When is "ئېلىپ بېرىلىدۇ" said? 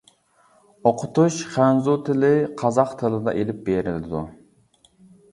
3.41-4.23